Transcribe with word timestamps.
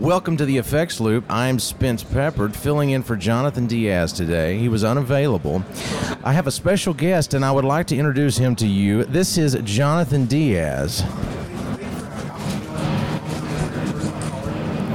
Welcome 0.00 0.36
to 0.38 0.44
the 0.44 0.56
Effects 0.56 0.98
Loop. 0.98 1.24
I'm 1.30 1.60
Spence 1.60 2.02
Peppard, 2.02 2.56
filling 2.56 2.90
in 2.90 3.04
for 3.04 3.14
Jonathan 3.14 3.68
Diaz 3.68 4.12
today. 4.12 4.58
He 4.58 4.68
was 4.68 4.82
unavailable. 4.82 5.62
I 6.24 6.32
have 6.32 6.48
a 6.48 6.50
special 6.50 6.92
guest, 6.92 7.32
and 7.32 7.44
I 7.44 7.52
would 7.52 7.64
like 7.64 7.86
to 7.86 7.96
introduce 7.96 8.36
him 8.36 8.56
to 8.56 8.66
you. 8.66 9.04
This 9.04 9.38
is 9.38 9.56
Jonathan 9.62 10.26
Diaz. 10.26 11.04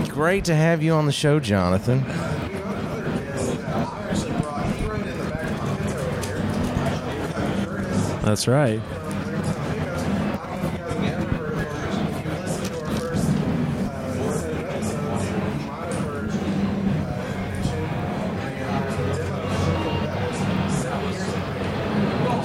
Great 0.10 0.44
to 0.46 0.56
have 0.56 0.84
you 0.84 0.92
on 0.92 1.06
the 1.06 1.14
show, 1.14 1.40
Jonathan. 1.40 2.04
That's 8.22 8.50
right. 8.50 8.82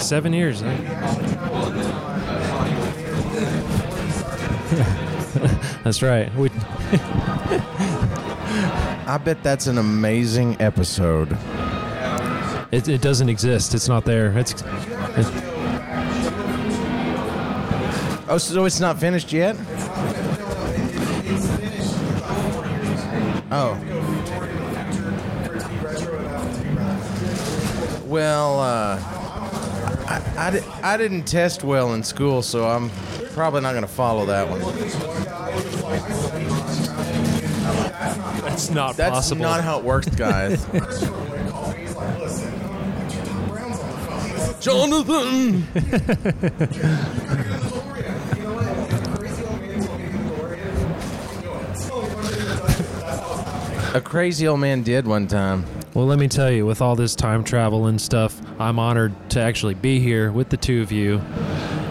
Seven 0.05 0.35
years. 0.35 0.61
Huh? 0.61 0.71
That's 5.83 6.03
right. 6.03 6.31
We, 6.35 6.51
I 9.07 9.19
bet 9.25 9.43
that's 9.43 9.67
an 9.67 9.79
amazing 9.79 10.61
episode. 10.61 11.39
it, 12.71 12.87
it 12.87 13.01
doesn't 13.01 13.31
exist. 13.31 13.75
It's 13.75 13.89
not 13.89 14.05
there. 14.05 14.37
It's, 14.39 14.53
it's 15.17 15.31
Oh, 18.29 18.37
so 18.39 18.67
it's 18.67 18.81
not 18.81 18.99
finished 18.99 19.33
yet? 19.33 19.57
Oh. 23.51 23.81
Well, 28.07 28.61
uh, 28.61 29.14
I, 30.15 30.47
I, 30.47 30.51
di- 30.51 30.67
I 30.83 30.97
didn't 30.97 31.25
test 31.25 31.65
well 31.65 31.95
in 31.95 32.03
school, 32.03 32.43
so 32.43 32.67
I'm 32.69 32.91
probably 33.33 33.61
not 33.63 33.73
going 33.73 33.83
to 33.83 33.89
follow 33.89 34.27
that 34.27 34.49
one. 34.49 34.61
that's 38.43 38.71
not 38.71 38.97
That's 38.97 39.11
possible. 39.11 39.43
That's 39.43 39.57
not 39.57 39.65
how 39.65 39.79
it 39.79 39.85
works, 39.85 40.09
guys. 40.11 40.65
Jonathan! 44.61 45.67
A 53.95 54.01
crazy 54.01 54.49
old 54.49 54.61
man 54.61 54.83
did 54.83 55.07
one 55.07 55.27
time. 55.29 55.65
Well, 55.95 56.07
let 56.07 56.19
me 56.19 56.27
tell 56.27 56.51
you, 56.51 56.67
with 56.67 56.83
all 56.83 56.97
this 56.97 57.15
time 57.15 57.45
travel 57.45 57.87
and 57.87 58.01
stuff, 58.01 58.41
I'm 58.65 58.79
honored 58.79 59.13
to 59.33 59.41
actually 59.41 59.75
be 59.75 60.01
here 60.01 60.33
with 60.33 60.49
the 60.49 60.57
two 60.57 60.81
of 60.81 60.91
you. 60.91 61.19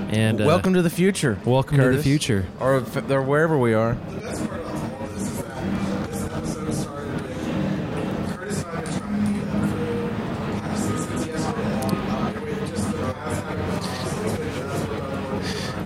And 0.09 0.41
uh, 0.41 0.45
welcome 0.45 0.73
to 0.73 0.81
the 0.81 0.89
future. 0.89 1.37
welcome 1.45 1.77
to 1.77 1.91
the 1.95 2.01
future. 2.01 2.47
Or, 2.59 2.83
or 3.09 3.21
wherever 3.21 3.59
we 3.59 3.75
are. 3.75 3.95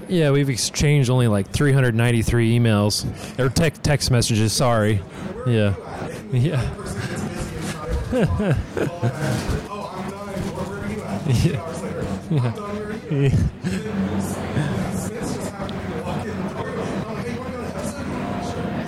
Yeah, 0.07 0.31
we've 0.31 0.49
exchanged 0.49 1.09
only 1.09 1.27
like 1.27 1.49
393 1.49 2.57
emails 2.57 3.05
or 3.37 3.49
text 3.49 3.83
text 3.83 4.09
messages. 4.09 4.53
Sorry. 4.53 5.01
Yeah. 5.45 5.75
Yeah. 6.31 6.63
yeah. 11.27 12.51
yeah. 13.11 13.37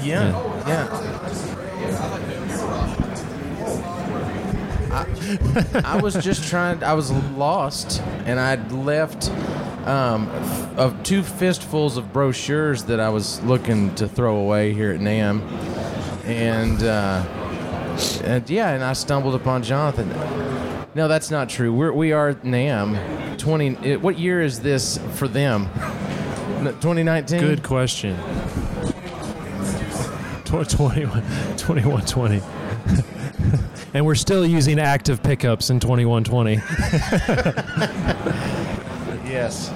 Yeah, 0.02 0.32
yeah. 0.66 0.88
I, 4.92 5.82
I 5.86 6.02
was 6.02 6.16
just 6.16 6.48
trying. 6.48 6.84
I 6.84 6.94
was 6.94 7.12
lost, 7.12 8.02
and 8.26 8.40
I'd 8.40 8.72
left 8.72 9.30
um, 9.86 10.30
of 10.78 11.04
two 11.04 11.22
fistfuls 11.22 11.98
of 11.98 12.14
brochures 12.14 12.84
that 12.86 13.00
I 13.00 13.10
was 13.10 13.42
looking 13.44 13.94
to 13.96 14.08
throw 14.08 14.38
away 14.38 14.74
here 14.74 14.92
at 14.92 15.00
NAMM, 15.00 15.42
and, 16.26 16.82
uh, 16.84 17.24
and 18.24 18.50
yeah, 18.50 18.70
and 18.70 18.84
I 18.84 18.94
stumbled 18.94 19.36
upon 19.36 19.64
Jonathan. 19.64 20.10
No, 21.00 21.08
that's 21.08 21.32
not 21.32 21.48
true. 21.48 21.72
We're, 21.72 21.94
we 21.94 22.12
are 22.12 22.34
NAMM. 22.34 23.38
Twenty. 23.38 23.96
What 23.96 24.20
year 24.20 24.42
is 24.42 24.60
this 24.60 25.00
for 25.14 25.30
them? 25.30 25.70
Twenty 26.82 27.04
nineteen. 27.04 27.40
Good 27.40 27.64
question. 27.64 28.18
Tw- 30.44 30.68
21, 30.70 31.22
2120. 31.56 32.42
and 33.94 34.06
we're 34.06 34.14
still 34.14 34.46
using 34.46 34.78
active 34.78 35.24
pickups 35.24 35.70
in 35.70 35.80
2120. 35.80 36.56
Yes, 39.26 39.72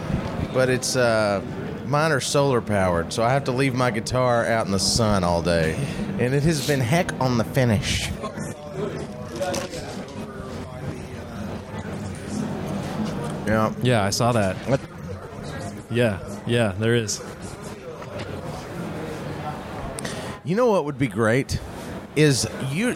but 0.53 0.67
it's 0.67 0.97
uh, 0.97 1.41
mine 1.85 2.11
are 2.11 2.19
solar 2.19 2.59
powered, 2.59 3.13
so 3.13 3.23
I 3.23 3.29
have 3.29 3.45
to 3.45 3.51
leave 3.51 3.75
my 3.75 3.91
guitar 3.91 4.45
out 4.47 4.65
in 4.65 4.73
the 4.73 4.79
sun 4.79 5.23
all 5.23 5.41
day, 5.43 5.75
and 6.19 6.33
it 6.33 6.43
has 6.43 6.67
been 6.67 6.79
heck 6.81 7.13
on 7.21 7.37
the 7.37 7.43
finish. 7.43 8.09
Yeah, 13.53 13.73
Yeah, 13.83 14.03
I 14.03 14.09
saw 14.09 14.31
that. 14.31 14.55
What? 14.67 14.79
Yeah, 15.91 16.19
yeah, 16.47 16.73
there 16.79 16.95
is. 16.95 17.21
you 20.43 20.55
know 20.55 20.71
what 20.71 20.85
would 20.85 20.97
be 20.97 21.07
great 21.07 21.59
is 22.15 22.47
you 22.71 22.93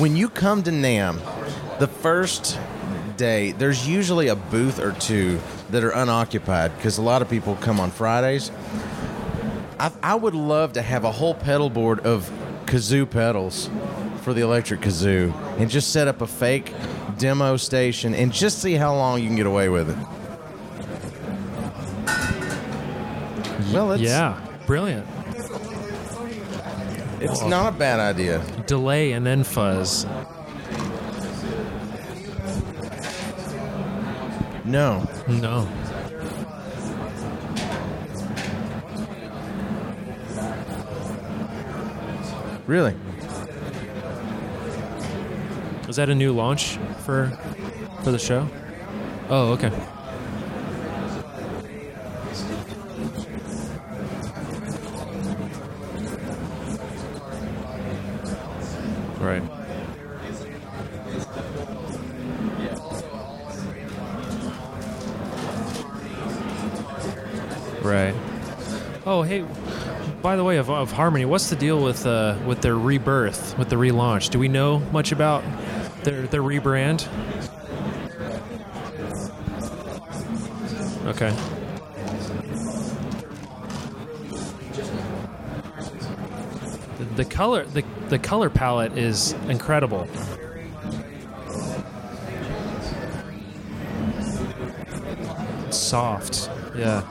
when 0.00 0.16
you 0.16 0.28
come 0.28 0.62
to 0.62 0.70
NAMM, 0.70 1.18
the 1.78 1.86
first 1.88 2.58
day 3.16 3.52
there's 3.52 3.86
usually 3.88 4.28
a 4.28 4.36
booth 4.36 4.78
or 4.78 4.92
two 4.92 5.40
that 5.70 5.82
are 5.84 5.90
unoccupied 5.90 6.74
because 6.76 6.98
a 6.98 7.02
lot 7.02 7.20
of 7.20 7.28
people 7.28 7.56
come 7.56 7.80
on 7.80 7.90
Fridays. 7.90 8.50
I, 9.78 9.90
I 10.02 10.14
would 10.14 10.34
love 10.34 10.74
to 10.74 10.82
have 10.82 11.04
a 11.04 11.10
whole 11.12 11.34
pedal 11.34 11.68
board 11.68 12.00
of 12.06 12.30
kazoo 12.66 13.08
pedals 13.10 13.68
for 14.22 14.32
the 14.32 14.40
electric 14.40 14.80
kazoo 14.80 15.34
and 15.58 15.68
just 15.68 15.92
set 15.92 16.08
up 16.08 16.20
a 16.20 16.26
fake 16.26 16.72
demo 17.18 17.56
station 17.56 18.14
and 18.14 18.32
just 18.32 18.60
see 18.60 18.74
how 18.74 18.94
long 18.94 19.20
you 19.20 19.26
can 19.26 19.36
get 19.36 19.46
away 19.46 19.68
with 19.68 19.90
it. 19.90 19.96
Well, 23.72 23.92
it's, 23.92 24.02
Yeah, 24.02 24.38
brilliant. 24.66 25.06
it's 27.20 27.42
not 27.42 27.74
a 27.74 27.76
bad 27.76 27.98
idea. 28.00 28.42
Delay 28.66 29.12
and 29.12 29.26
then 29.26 29.44
fuzz. 29.44 30.06
No. 34.64 35.08
No. 35.28 35.68
Really? 42.66 42.94
Was 45.96 46.06
that 46.06 46.10
a 46.10 46.14
new 46.14 46.34
launch 46.34 46.76
for 47.06 47.30
for 48.04 48.10
the 48.10 48.18
show? 48.18 48.46
Oh, 49.30 49.52
okay. 49.52 49.70
Right. 59.18 59.42
Right. 67.82 68.14
Oh, 69.06 69.22
hey. 69.22 69.46
By 70.20 70.36
the 70.36 70.44
way, 70.44 70.56
of, 70.58 70.68
of 70.68 70.92
Harmony, 70.92 71.24
what's 71.24 71.48
the 71.48 71.56
deal 71.56 71.82
with 71.82 72.04
uh, 72.04 72.36
with 72.44 72.60
their 72.60 72.76
rebirth, 72.76 73.56
with 73.56 73.70
the 73.70 73.76
relaunch? 73.76 74.28
Do 74.28 74.38
we 74.38 74.48
know 74.48 74.80
much 74.92 75.10
about 75.10 75.42
their 76.06 76.26
their 76.28 76.42
rebrand? 76.42 77.08
Okay. 81.06 81.34
The, 86.98 87.04
the 87.16 87.24
color 87.24 87.64
the, 87.64 87.84
the 88.08 88.18
color 88.20 88.48
palette 88.48 88.96
is 88.96 89.32
incredible. 89.48 90.06
Soft. 95.70 96.48
Yeah. 96.76 97.02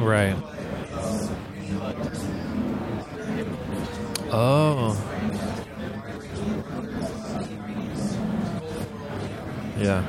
Right. 0.00 0.36
Oh. 4.30 5.03
Yeah. 9.84 10.02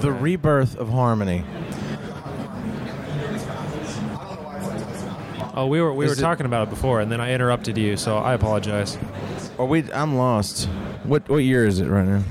The 0.00 0.12
rebirth 0.12 0.76
of 0.76 0.88
harmony. 0.90 1.44
Oh, 5.54 5.66
we 5.68 5.80
were 5.80 5.92
we 5.94 6.04
Is 6.04 6.10
were 6.10 6.16
it- 6.16 6.20
talking 6.20 6.44
about 6.46 6.68
it 6.68 6.70
before, 6.70 7.00
and 7.00 7.10
then 7.10 7.20
I 7.20 7.32
interrupted 7.32 7.78
you, 7.78 7.96
so 7.96 8.18
I 8.18 8.34
apologize. 8.34 8.98
Or 9.56 9.66
we? 9.66 9.90
I'm 9.92 10.16
lost. 10.16 10.66
What 11.04 11.26
what 11.28 11.38
year 11.38 11.64
is 11.66 11.80
it 11.80 11.86
right 11.88 12.06
now? 12.06 12.22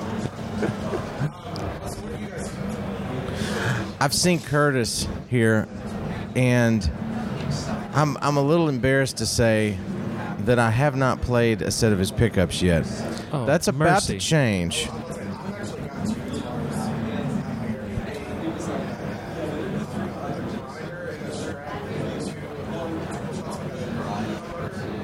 I've 4.00 4.14
seen 4.14 4.38
Kurtis 4.38 5.08
here, 5.28 5.66
and 6.36 6.88
I'm 7.94 8.16
I'm 8.20 8.36
a 8.36 8.42
little 8.42 8.68
embarrassed 8.68 9.16
to 9.18 9.26
say 9.26 9.76
that 10.40 10.58
I 10.58 10.70
have 10.70 10.94
not 10.96 11.20
played 11.20 11.62
a 11.62 11.70
set 11.70 11.92
of 11.92 11.98
his 11.98 12.10
pickups 12.12 12.62
yet. 12.62 12.86
Oh, 13.32 13.44
That's 13.44 13.68
about 13.68 13.94
mercy. 13.94 14.18
to 14.18 14.24
change. 14.24 14.88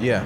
Yeah. 0.00 0.22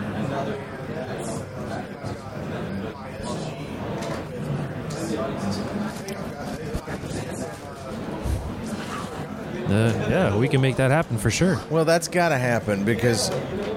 Uh, 9.68 9.92
yeah, 10.08 10.34
we 10.34 10.48
can 10.48 10.62
make 10.62 10.76
that 10.76 10.90
happen 10.90 11.18
for 11.18 11.30
sure. 11.30 11.60
Well, 11.70 11.84
that's 11.84 12.08
got 12.08 12.30
to 12.30 12.38
happen 12.38 12.84
because 12.84 13.30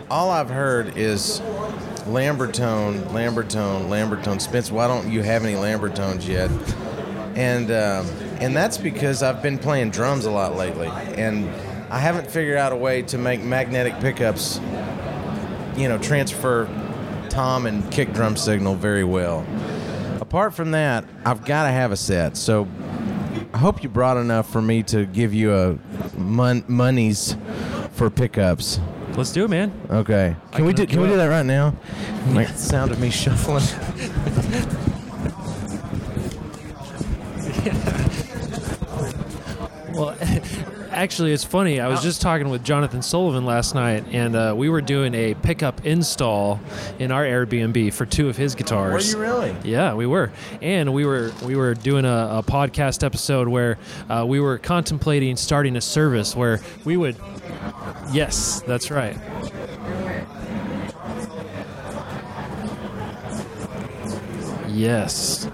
all 0.10 0.30
I've 0.30 0.50
heard 0.50 0.98
is 0.98 1.42
Lambertone, 2.06 3.02
Lambertone, 3.10 3.90
Lambertone. 3.90 4.40
Spence, 4.40 4.72
why 4.72 4.88
don't 4.88 5.12
you 5.12 5.22
have 5.22 5.44
any 5.44 5.56
Lambertones 5.56 6.26
yet? 6.26 6.50
And 7.36 7.72
um, 7.72 8.08
and 8.40 8.56
that's 8.56 8.78
because 8.78 9.22
I've 9.22 9.44
been 9.44 9.58
playing 9.58 9.92
drums 9.92 10.26
a 10.26 10.32
lot 10.32 10.56
lately, 10.56 10.88
and 10.88 11.50
I 11.92 12.00
haven't 12.00 12.32
figured 12.32 12.58
out 12.58 12.72
a 12.72 12.76
way 12.78 13.02
to 13.04 13.18
make 13.18 13.42
magnetic 13.42 14.00
pickups, 14.00 14.60
you 15.76 15.90
know, 15.90 15.98
transfer 15.98 16.70
tom 17.30 17.66
and 17.66 17.90
kick 17.92 18.14
drum 18.14 18.38
signal 18.38 18.76
very 18.76 19.04
well. 19.04 19.46
Apart 20.22 20.54
from 20.54 20.72
that, 20.72 21.04
I've 21.26 21.44
got 21.44 21.64
to 21.64 21.72
have 21.72 21.92
a 21.92 21.98
set. 21.98 22.38
So 22.38 22.66
hope 23.62 23.84
you 23.84 23.90
brought 23.90 24.18
enough 24.18 24.50
for 24.52 24.62
me 24.62 24.84
to 24.84 25.06
give 25.06 25.34
you 25.34 25.54
a 25.56 25.78
mon- 26.18 26.64
monies 26.68 27.36
for 27.92 28.10
pickups. 28.10 28.80
Let's 29.16 29.32
do 29.32 29.44
it, 29.46 29.50
man. 29.50 29.72
Okay. 29.90 30.36
I 30.52 30.56
Can 30.56 30.66
we 30.66 30.74
can 30.74 30.76
do 30.78 30.82
hook 30.84 30.90
can 30.90 30.98
you 31.00 31.02
we 31.04 31.08
do 31.10 31.14
up. 31.14 31.18
that 31.20 31.26
right 31.28 31.46
now? 31.46 31.76
Like 32.34 32.48
the 32.48 32.58
sound 32.58 32.92
of 32.92 33.00
me 33.00 33.10
shuffling. 33.10 33.64
actually, 41.02 41.34
it's 41.34 41.44
funny. 41.44 41.80
I 41.80 41.88
was 41.88 42.04
just 42.04 42.22
talking 42.22 42.50
with 42.50 42.64
Jonathan 42.64 43.02
Sullivan 43.02 43.44
last 43.44 43.74
night, 43.74 44.06
and 44.12 44.36
uh, 44.36 44.54
we 44.56 44.70
were 44.70 44.82
doing 44.82 45.16
a 45.16 45.34
pickup 45.34 45.84
install 45.86 46.60
in 47.00 47.12
our 47.12 47.24
Airbnb 47.24 47.92
for 47.94 48.06
two 48.06 48.30
of 48.30 48.38
his 48.38 48.54
guitars. 48.54 49.16
really? 49.16 49.56
Yeah, 49.64 49.96
we 49.96 50.06
were, 50.06 50.32
and 50.62 50.94
we 50.94 51.06
were 51.06 51.32
we 51.44 51.56
were 51.56 51.74
doing 51.74 52.06
a, 52.06 52.40
a 52.40 52.44
podcast 52.44 53.04
episode 53.04 53.48
where 53.48 53.80
uh, 54.10 54.26
we 54.28 54.40
were 54.40 54.60
contemplating 54.60 55.36
starting 55.38 55.76
a 55.76 55.82
service 55.82 56.36
where 56.36 56.60
we 56.86 56.98
would. 56.98 57.16
Yes, 58.12 58.62
that's 58.62 58.92
right. 58.92 59.18
Yes. 64.68 65.46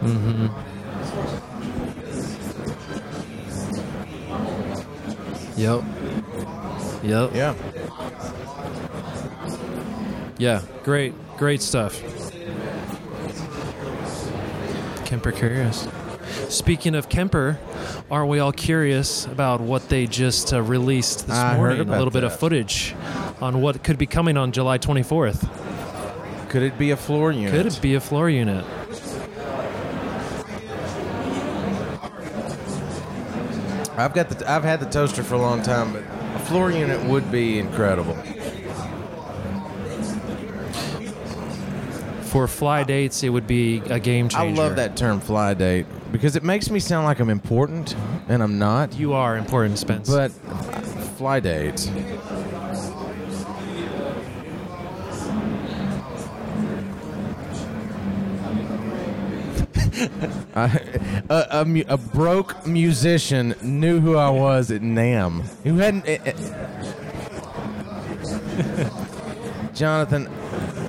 Mm-hmm. 0.00 0.63
Yep. 5.56 5.84
Yep. 7.02 7.34
Yeah. 7.34 7.54
Yeah, 10.36 10.62
great, 10.82 11.14
great 11.36 11.62
stuff. 11.62 12.00
Kemper 15.04 15.30
curious. 15.32 15.86
Speaking 16.48 16.94
of 16.94 17.08
Kemper, 17.08 17.58
aren't 18.10 18.28
we 18.28 18.40
all 18.40 18.52
curious 18.52 19.26
about 19.26 19.60
what 19.60 19.88
they 19.88 20.06
just 20.06 20.52
uh, 20.52 20.60
released 20.60 21.28
this 21.28 21.36
I 21.36 21.56
morning? 21.56 21.88
A 21.88 21.92
little 21.92 22.10
bit 22.10 22.24
of 22.24 22.36
footage 22.36 22.94
on 23.40 23.60
what 23.60 23.82
could 23.84 23.98
be 23.98 24.06
coming 24.06 24.36
on 24.36 24.50
July 24.50 24.78
24th. 24.78 25.48
Could 26.48 26.62
it 26.62 26.78
be 26.78 26.90
a 26.90 26.96
floor 26.96 27.30
unit? 27.32 27.52
Could 27.52 27.66
it 27.66 27.78
be 27.80 27.94
a 27.94 28.00
floor 28.00 28.28
unit? 28.28 28.64
I've 33.96 34.12
got 34.14 34.28
the 34.28 34.50
I've 34.50 34.64
had 34.64 34.80
the 34.80 34.86
toaster 34.86 35.22
for 35.22 35.34
a 35.34 35.38
long 35.38 35.62
time, 35.62 35.92
but 35.92 36.02
a 36.34 36.38
floor 36.40 36.70
unit 36.70 37.04
would 37.04 37.30
be 37.30 37.58
incredible. 37.58 38.14
For 42.22 42.48
fly 42.48 42.82
dates, 42.82 43.22
it 43.22 43.28
would 43.28 43.46
be 43.46 43.78
a 43.86 44.00
game 44.00 44.28
changer. 44.28 44.60
I 44.60 44.64
love 44.64 44.74
that 44.76 44.96
term 44.96 45.20
fly 45.20 45.54
date 45.54 45.86
because 46.10 46.34
it 46.34 46.42
makes 46.42 46.68
me 46.68 46.80
sound 46.80 47.06
like 47.06 47.20
I'm 47.20 47.30
important 47.30 47.94
and 48.28 48.42
I'm 48.42 48.58
not. 48.58 48.94
You 48.96 49.12
are 49.12 49.36
important, 49.36 49.78
Spence. 49.78 50.10
But 50.10 50.32
fly 51.16 51.38
date. 51.38 51.88
A 60.56 61.98
broke 62.12 62.66
musician 62.66 63.54
knew 63.62 64.00
who 64.00 64.16
I 64.16 64.30
was 64.30 64.70
at 64.70 64.82
NAMM. 64.82 65.42
Who 65.64 65.76
hadn't? 65.76 66.06
eh, 66.06 66.18
eh. 66.24 66.32
Jonathan, 69.74 70.28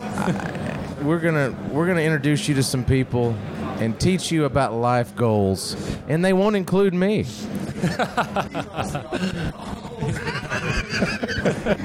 I, 0.01 1.03
we're 1.03 1.19
gonna 1.19 1.55
we're 1.71 1.87
gonna 1.87 2.01
introduce 2.01 2.47
you 2.47 2.55
to 2.55 2.63
some 2.63 2.83
people 2.83 3.35
and 3.79 3.99
teach 3.99 4.31
you 4.31 4.45
about 4.45 4.73
life 4.73 5.15
goals, 5.15 5.75
and 6.07 6.23
they 6.23 6.33
won't 6.33 6.55
include 6.55 6.93
me. 6.93 7.25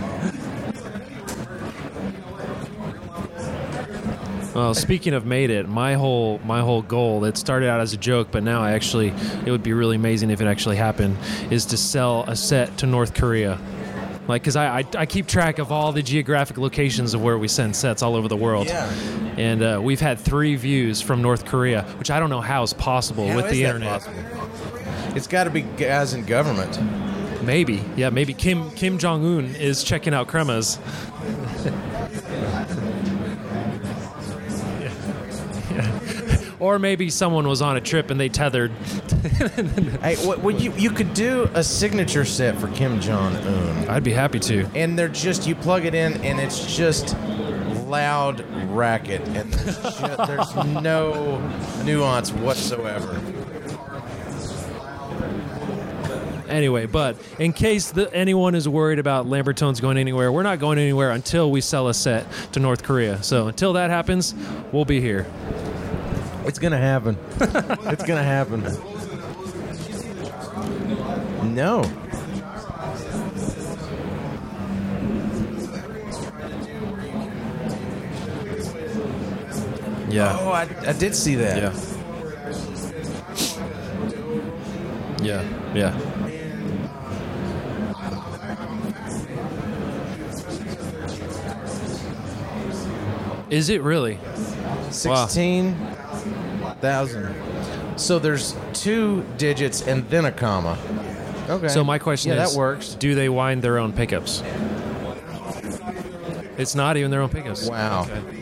Well, 4.54 4.74
speaking 4.74 5.14
of 5.14 5.24
made 5.24 5.50
it, 5.50 5.68
my 5.68 5.94
whole 5.94 6.40
my 6.44 6.60
whole 6.60 6.82
goal 6.82 7.20
that 7.20 7.36
started 7.36 7.68
out 7.68 7.80
as 7.80 7.92
a 7.92 7.96
joke, 7.96 8.28
but 8.32 8.42
now 8.42 8.62
I 8.62 8.72
actually 8.72 9.08
it 9.46 9.50
would 9.50 9.62
be 9.62 9.72
really 9.72 9.96
amazing 9.96 10.30
if 10.30 10.40
it 10.40 10.46
actually 10.46 10.76
happened 10.76 11.16
is 11.50 11.66
to 11.66 11.76
sell 11.76 12.24
a 12.26 12.34
set 12.34 12.76
to 12.78 12.86
North 12.86 13.14
Korea. 13.14 13.60
Like, 14.26 14.42
cause 14.44 14.56
I, 14.56 14.80
I 14.80 14.84
I 14.98 15.06
keep 15.06 15.26
track 15.28 15.58
of 15.58 15.70
all 15.70 15.92
the 15.92 16.02
geographic 16.02 16.58
locations 16.58 17.14
of 17.14 17.22
where 17.22 17.38
we 17.38 17.46
send 17.48 17.76
sets 17.76 18.02
all 18.02 18.16
over 18.16 18.26
the 18.28 18.36
world. 18.36 18.66
Yeah. 18.66 18.90
And 19.36 19.62
uh, 19.62 19.80
we've 19.82 20.00
had 20.00 20.18
three 20.18 20.56
views 20.56 21.00
from 21.00 21.22
North 21.22 21.44
Korea, 21.46 21.82
which 21.98 22.10
I 22.10 22.18
don't 22.18 22.30
know 22.30 22.40
how 22.40 22.62
is 22.62 22.72
possible 22.72 23.28
How 23.28 23.36
with 23.36 23.46
is 23.46 23.52
the 23.52 23.62
that 23.62 23.74
internet. 23.76 24.02
possible? 24.02 25.16
It's 25.16 25.26
got 25.26 25.44
to 25.44 25.50
be 25.50 25.62
guys 25.62 26.12
in 26.14 26.24
government. 26.24 26.78
Maybe, 27.44 27.82
yeah, 27.96 28.10
maybe 28.10 28.34
Kim 28.34 28.70
Kim 28.72 28.98
Jong 28.98 29.24
Un 29.24 29.54
is 29.56 29.82
checking 29.82 30.12
out 30.12 30.26
cremas. 30.28 30.78
Or 36.60 36.78
maybe 36.78 37.08
someone 37.10 37.48
was 37.48 37.62
on 37.62 37.76
a 37.76 37.80
trip 37.80 38.10
and 38.10 38.20
they 38.20 38.28
tethered. 38.28 38.70
Hey, 40.00 40.16
what, 40.26 40.40
what 40.40 40.60
you 40.60 40.72
you 40.74 40.90
could 40.90 41.12
do 41.12 41.48
a 41.54 41.62
signature 41.62 42.24
set 42.24 42.56
for 42.56 42.68
Kim 42.68 43.00
Jong 43.00 43.36
Un, 43.36 43.88
I'd 43.88 44.02
be 44.04 44.12
happy 44.12 44.38
to. 44.40 44.66
and 44.74 44.98
they're 44.98 45.08
just 45.08 45.46
you 45.46 45.54
plug 45.54 45.84
it 45.84 45.94
in, 45.94 46.14
and 46.24 46.40
it's 46.40 46.74
just 46.74 47.14
loud 47.86 48.44
racket, 48.70 49.20
and 49.28 49.52
there's, 49.52 49.98
there's 50.26 50.54
no 50.82 51.38
nuance 51.84 52.32
whatsoever. 52.32 53.20
Anyway, 56.48 56.86
but 56.86 57.16
in 57.38 57.52
case 57.52 57.92
the, 57.92 58.12
anyone 58.14 58.54
is 58.54 58.68
worried 58.68 58.98
about 58.98 59.26
Lambertones 59.26 59.80
going 59.80 59.96
anywhere, 59.96 60.32
we're 60.32 60.42
not 60.42 60.58
going 60.58 60.78
anywhere 60.78 61.10
until 61.12 61.50
we 61.50 61.60
sell 61.60 61.88
a 61.88 61.94
set 61.94 62.26
to 62.52 62.60
North 62.60 62.82
Korea. 62.82 63.22
So 63.22 63.46
until 63.48 63.74
that 63.74 63.90
happens, 63.90 64.34
we'll 64.72 64.84
be 64.84 65.00
here. 65.00 65.26
It's 66.50 66.58
gonna 66.58 66.78
happen. 66.78 67.16
it's 67.38 68.02
gonna 68.02 68.24
happen. 68.24 68.64
No. 71.54 71.84
Yeah. 80.08 80.36
Oh, 80.40 80.50
I, 80.50 80.62
I 80.88 80.92
did 80.92 81.14
see 81.14 81.36
that. 81.36 81.56
Yeah. 81.56 81.72
Yeah. 85.22 85.44
Yeah. 85.72 85.96
Is 93.50 93.68
it 93.68 93.82
really? 93.82 94.18
Sixteen 94.90 95.76
thousand. 96.80 97.34
So 97.98 98.18
there's 98.18 98.56
two 98.72 99.24
digits 99.36 99.82
and 99.82 100.08
then 100.08 100.24
a 100.24 100.32
comma. 100.32 100.78
Okay. 101.48 101.68
So 101.68 101.84
my 101.84 101.98
question 101.98 102.32
yeah, 102.32 102.44
is, 102.44 102.52
that 102.52 102.58
works. 102.58 102.94
Do 102.94 103.14
they 103.14 103.28
wind 103.28 103.62
their 103.62 103.78
own 103.78 103.92
pickups? 103.92 104.42
It's 106.56 106.74
not 106.74 106.96
even 106.96 107.10
their 107.10 107.22
own 107.22 107.30
pickups. 107.30 107.68
Wow. 107.68 108.02
Okay. 108.02 108.40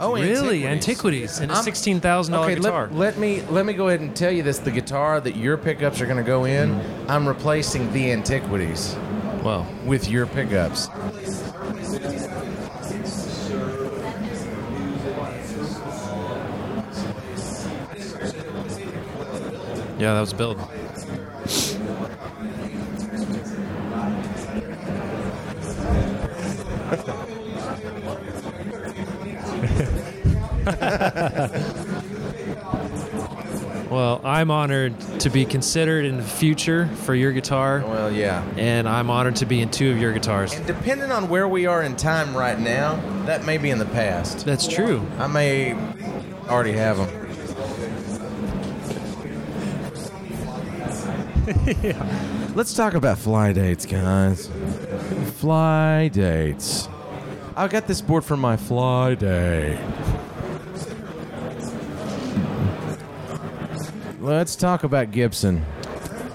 Oh, 0.00 0.14
Really? 0.14 0.66
Antiquities 0.66 1.40
and 1.40 1.50
a 1.50 1.54
I'm- 1.54 1.64
sixteen 1.64 2.00
thousand 2.00 2.32
dollar 2.32 2.46
Okay, 2.46 2.54
guitar. 2.56 2.86
let, 2.88 2.96
let 2.96 3.18
me 3.18 3.42
let 3.50 3.66
me 3.66 3.74
go 3.74 3.88
ahead 3.88 4.00
and 4.00 4.16
tell 4.16 4.32
you 4.32 4.42
this: 4.42 4.58
the 4.58 4.70
guitar 4.70 5.20
that 5.20 5.36
your 5.36 5.58
pickups 5.58 6.00
are 6.00 6.06
going 6.06 6.16
to 6.16 6.22
go 6.22 6.44
in. 6.46 6.80
I'm 7.08 7.28
replacing 7.28 7.92
the 7.92 8.10
antiquities 8.10 8.96
well, 9.44 9.66
with 9.84 10.08
your 10.08 10.26
pickups. 10.26 10.88
Yeah, 20.00 20.14
that 20.14 20.20
was 20.20 20.32
build. 20.32 20.56
well, 33.90 34.20
I'm 34.24 34.50
honored 34.50 34.98
to 35.20 35.30
be 35.30 35.44
considered 35.44 36.04
in 36.04 36.16
the 36.16 36.22
future 36.22 36.86
for 36.86 37.14
your 37.14 37.32
guitar, 37.32 37.82
Well, 37.86 38.12
yeah. 38.12 38.44
and 38.56 38.88
I'm 38.88 39.10
honored 39.10 39.36
to 39.36 39.46
be 39.46 39.60
in 39.60 39.70
two 39.70 39.90
of 39.90 39.98
your 39.98 40.12
guitars. 40.12 40.52
And 40.54 40.66
depending 40.66 41.10
on 41.10 41.28
where 41.28 41.48
we 41.48 41.66
are 41.66 41.82
in 41.82 41.96
time 41.96 42.36
right 42.36 42.58
now, 42.58 42.96
that 43.26 43.44
may 43.44 43.58
be 43.58 43.70
in 43.70 43.78
the 43.78 43.86
past. 43.86 44.44
That's 44.44 44.66
true. 44.66 45.06
I 45.18 45.26
may 45.26 45.74
already 46.48 46.72
have 46.72 46.98
them. 46.98 47.19
Let's 52.56 52.74
talk 52.74 52.94
about 52.94 53.18
fly 53.18 53.52
dates, 53.52 53.86
guys. 53.86 54.48
Fly 55.36 56.08
dates. 56.08 56.88
I 57.56 57.68
got 57.68 57.86
this 57.86 58.00
board 58.00 58.24
for 58.24 58.36
my 58.36 58.56
fly 58.56 59.14
day. 59.14 59.78
Let's 64.18 64.56
talk 64.56 64.82
about 64.82 65.12
Gibson. 65.12 65.64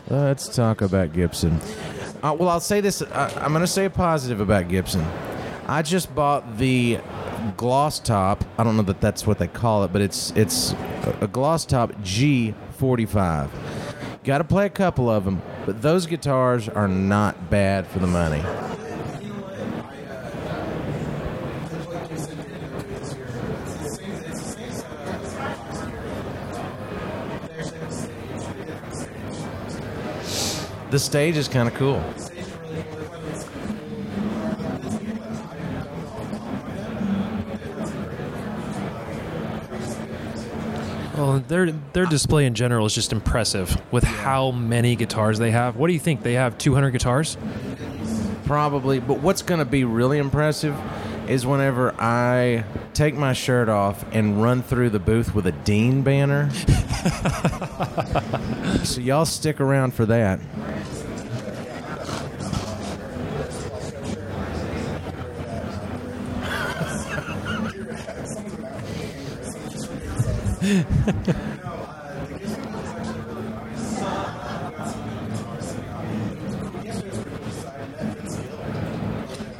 Let's 0.09 0.47
talk 0.47 0.81
about 0.81 1.11
Gibson. 1.11 1.59
Uh, 2.23 2.33
well, 2.39 2.47
I'll 2.47 2.61
say 2.61 2.79
this. 2.79 3.01
I, 3.01 3.29
I'm 3.41 3.51
going 3.51 3.59
to 3.61 3.67
say 3.67 3.85
a 3.85 3.89
positive 3.89 4.39
about 4.39 4.69
Gibson. 4.69 5.05
I 5.67 5.81
just 5.81 6.15
bought 6.15 6.57
the 6.57 6.99
gloss 7.57 7.99
top. 7.99 8.45
I 8.57 8.63
don't 8.63 8.77
know 8.77 8.83
that 8.83 9.01
that's 9.01 9.27
what 9.27 9.37
they 9.37 9.47
call 9.47 9.83
it, 9.83 9.91
but 9.91 10.01
it's 10.01 10.31
it's 10.31 10.73
a 11.19 11.27
gloss 11.27 11.65
top 11.65 11.91
G45. 12.03 13.49
Got 14.25 14.39
to 14.39 14.43
play 14.43 14.65
a 14.65 14.71
couple 14.71 15.07
of 15.07 15.23
them, 15.23 15.39
but 15.67 15.83
those 15.83 16.07
guitars 16.07 16.67
are 16.67 16.87
not 16.87 17.51
bad 17.51 17.85
for 17.85 17.99
the 17.99 18.07
money. 18.07 18.41
The 30.89 30.97
stage 30.97 31.37
is 31.37 31.47
kind 31.47 31.67
of 31.67 31.75
cool. 31.75 32.03
Well, 41.35 41.43
their 41.49 41.71
their 41.91 42.05
display 42.05 42.45
in 42.45 42.55
general 42.55 42.85
is 42.85 42.95
just 42.95 43.11
impressive 43.11 43.77
with 43.91 44.05
how 44.05 44.51
many 44.51 44.95
guitars 44.95 45.37
they 45.37 45.51
have. 45.51 45.75
What 45.75 45.87
do 45.87 45.93
you 45.93 45.99
think? 45.99 46.23
They 46.23 46.35
have 46.35 46.57
200 46.57 46.91
guitars? 46.91 47.35
Probably, 48.45 49.01
but 49.01 49.19
what's 49.19 49.41
going 49.41 49.59
to 49.59 49.65
be 49.65 49.83
really 49.83 50.17
impressive 50.17 50.73
is 51.27 51.45
whenever 51.45 51.93
I 51.99 52.63
take 52.93 53.15
my 53.15 53.33
shirt 53.33 53.67
off 53.67 54.05
and 54.13 54.41
run 54.41 54.63
through 54.63 54.91
the 54.91 54.99
booth 54.99 55.35
with 55.35 55.45
a 55.45 55.51
Dean 55.51 56.03
banner. 56.03 56.49
so 58.85 59.01
y'all 59.01 59.25
stick 59.25 59.59
around 59.59 59.93
for 59.93 60.05
that. 60.05 60.39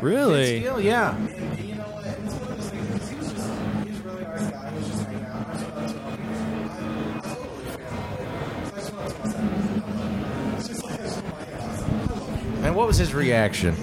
Really? 0.01 0.61
Still, 0.61 0.79
yeah. 0.81 1.15
And 12.63 12.75
what 12.75 12.87
was 12.87 12.97
his 12.97 13.13
reaction? 13.13 13.75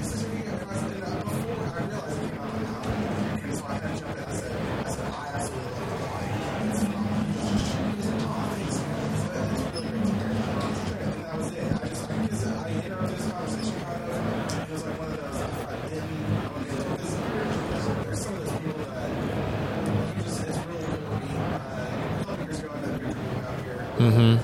Mm-hmm. 24.02 24.34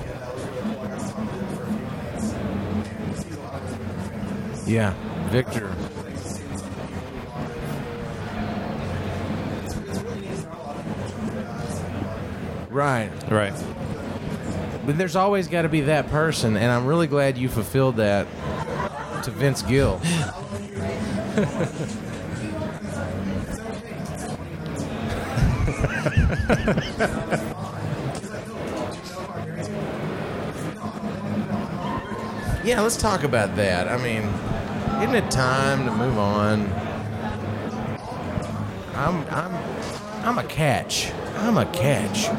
Yeah, 4.69 4.93
Victor. 5.31 5.67
Right. 12.69 13.11
Right. 13.29 13.51
But 14.85 14.97
there's 14.97 15.17
always 15.17 15.49
got 15.49 15.63
to 15.63 15.69
be 15.69 15.81
that 15.81 16.07
person, 16.07 16.55
and 16.55 16.71
I'm 16.71 16.85
really 16.85 17.07
glad 17.07 17.37
you 17.37 17.49
fulfilled 17.49 17.97
that 17.97 18.27
to 19.25 19.31
Vince 19.31 19.61
Gill. 19.63 19.99
yeah, 32.79 32.83
let's 32.83 32.95
talk 32.95 33.23
about 33.23 33.57
that. 33.57 33.89
I 33.89 33.97
mean, 33.97 34.23
isn't 35.03 35.13
it 35.13 35.29
time 35.29 35.83
to 35.83 35.91
move 35.91 36.17
on? 36.17 36.65
I'm 38.95 39.27
I'm 39.27 39.53
I'm 40.25 40.37
a 40.37 40.45
catch. 40.45 41.11
I'm 41.39 41.57
a 41.57 41.65
catch. 41.65 42.29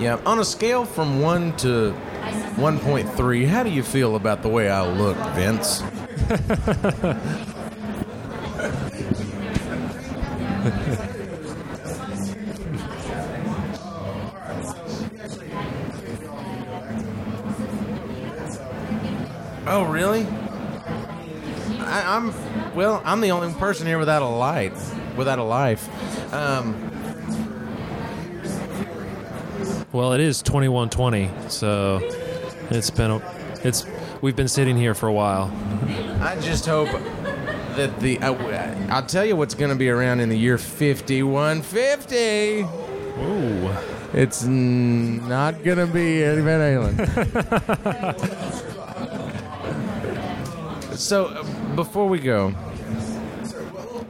Yeah, 0.00 0.20
on 0.24 0.38
a 0.38 0.44
scale 0.44 0.84
from 0.84 1.20
1 1.20 1.56
to 1.58 1.96
1.3, 2.56 3.46
how 3.46 3.62
do 3.64 3.70
you 3.70 3.82
feel 3.82 4.14
about 4.16 4.42
the 4.42 4.48
way 4.48 4.68
I 4.68 4.88
look, 4.88 5.16
Vince? 5.34 5.82
oh, 19.66 19.84
really? 19.84 20.26
I, 21.80 22.16
I'm 22.16 22.30
well. 22.74 23.02
I'm 23.04 23.20
the 23.20 23.30
only 23.32 23.52
person 23.54 23.86
here 23.86 23.98
without 23.98 24.22
a 24.22 24.26
light, 24.26 24.72
without 25.16 25.38
a 25.38 25.44
life. 25.44 25.88
Um, 26.32 26.88
Well, 29.92 30.14
it 30.14 30.20
is 30.20 30.40
2120, 30.40 31.30
so 31.48 32.00
it's 32.70 32.88
been 32.88 33.10
a, 33.10 33.20
it's 33.62 33.84
we've 34.22 34.34
been 34.34 34.48
sitting 34.48 34.74
here 34.74 34.94
for 34.94 35.06
a 35.06 35.12
while. 35.12 35.52
I 36.22 36.40
just 36.40 36.64
hope 36.64 36.88
that 37.76 38.00
the 38.00 38.18
I, 38.20 38.28
I'll 38.88 39.04
tell 39.04 39.26
you 39.26 39.36
what's 39.36 39.54
going 39.54 39.68
to 39.70 39.76
be 39.76 39.90
around 39.90 40.20
in 40.20 40.30
the 40.30 40.38
year 40.38 40.56
5150. 40.56 42.62
Ooh. 43.20 43.70
It's 44.18 44.44
n- 44.44 45.28
not 45.28 45.62
going 45.62 45.76
to 45.76 45.86
be 45.86 46.22
Eddie 46.22 46.40
Van 46.40 46.60
Halen. 46.60 46.96
so 50.94 51.26
uh, 51.26 51.74
before 51.74 52.08
we 52.08 52.18
go, 52.18 52.54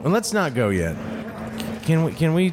well, 0.02 0.12
let's 0.12 0.32
not 0.32 0.54
go 0.54 0.68
yet. 0.68 0.96
Can 1.84 2.04
we? 2.04 2.12
Can 2.12 2.34
we? 2.34 2.52